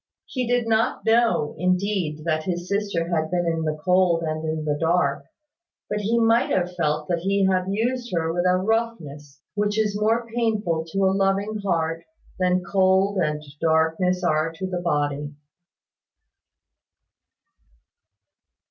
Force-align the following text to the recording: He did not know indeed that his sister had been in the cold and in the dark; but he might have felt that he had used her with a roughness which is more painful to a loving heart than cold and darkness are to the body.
He 0.25 0.47
did 0.47 0.67
not 0.67 1.05
know 1.05 1.53
indeed 1.59 2.23
that 2.25 2.45
his 2.45 2.67
sister 2.67 3.09
had 3.09 3.29
been 3.29 3.45
in 3.45 3.65
the 3.65 3.77
cold 3.85 4.23
and 4.23 4.43
in 4.43 4.65
the 4.65 4.75
dark; 4.79 5.25
but 5.91 5.99
he 6.01 6.17
might 6.17 6.49
have 6.49 6.73
felt 6.73 7.07
that 7.07 7.19
he 7.19 7.45
had 7.45 7.65
used 7.69 8.11
her 8.15 8.33
with 8.33 8.43
a 8.47 8.57
roughness 8.57 9.41
which 9.53 9.77
is 9.77 9.95
more 10.01 10.27
painful 10.33 10.85
to 10.87 11.05
a 11.05 11.13
loving 11.13 11.57
heart 11.59 12.03
than 12.39 12.63
cold 12.63 13.19
and 13.19 13.43
darkness 13.61 14.23
are 14.23 14.51
to 14.53 14.65
the 14.65 14.81
body. 14.81 15.35